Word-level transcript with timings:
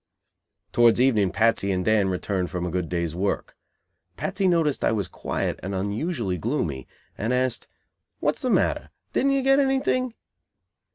Towards 0.73 0.99
evening 0.99 1.29
Patsy 1.31 1.71
and 1.71 1.85
Dan 1.85 2.09
returned 2.09 2.49
from 2.49 2.65
a 2.65 2.71
good 2.71 2.89
day's 2.89 3.13
work. 3.13 3.55
Patsy 4.17 4.47
noticed 4.47 4.83
I 4.83 4.91
was 4.91 5.07
quiet 5.07 5.59
and 5.61 5.75
unusually 5.75 6.39
gloomy, 6.39 6.87
and 7.19 7.31
asked: 7.31 7.67
"What's 8.19 8.41
the 8.41 8.49
matter? 8.49 8.89
Didn't 9.13 9.33
you 9.33 9.43
get 9.43 9.59
anything?" 9.59 10.15